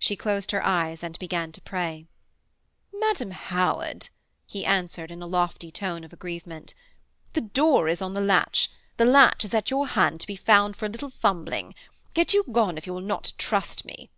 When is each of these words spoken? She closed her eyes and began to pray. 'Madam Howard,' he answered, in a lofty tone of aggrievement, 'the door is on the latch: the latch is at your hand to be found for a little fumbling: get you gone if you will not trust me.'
She 0.00 0.16
closed 0.16 0.50
her 0.50 0.66
eyes 0.66 1.04
and 1.04 1.16
began 1.20 1.52
to 1.52 1.60
pray. 1.60 2.08
'Madam 2.92 3.30
Howard,' 3.30 4.08
he 4.44 4.66
answered, 4.66 5.12
in 5.12 5.22
a 5.22 5.26
lofty 5.28 5.70
tone 5.70 6.02
of 6.02 6.12
aggrievement, 6.12 6.74
'the 7.34 7.42
door 7.42 7.86
is 7.88 8.02
on 8.02 8.14
the 8.14 8.20
latch: 8.20 8.70
the 8.96 9.04
latch 9.06 9.44
is 9.44 9.54
at 9.54 9.70
your 9.70 9.86
hand 9.86 10.20
to 10.20 10.26
be 10.26 10.34
found 10.34 10.74
for 10.74 10.86
a 10.86 10.88
little 10.88 11.10
fumbling: 11.10 11.76
get 12.12 12.34
you 12.34 12.42
gone 12.50 12.76
if 12.76 12.88
you 12.88 12.92
will 12.92 13.00
not 13.00 13.34
trust 13.38 13.84
me.' 13.84 14.10